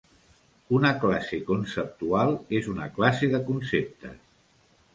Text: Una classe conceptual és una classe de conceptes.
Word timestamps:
Una 0.77 0.89
classe 1.03 1.37
conceptual 1.49 2.35
és 2.63 2.71
una 2.73 2.89
classe 2.99 3.31
de 3.35 3.43
conceptes. 3.51 4.21